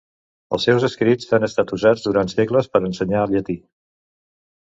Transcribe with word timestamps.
Els 0.55 0.63
seus 0.67 0.85
escrits 0.87 1.27
han 1.37 1.45
estat 1.47 1.73
usats 1.77 2.07
durant 2.07 2.33
segles 2.33 2.71
per 2.77 2.81
ensenyar 2.87 3.27
llatí. 3.35 3.59